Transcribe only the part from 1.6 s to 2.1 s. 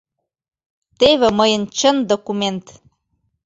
чын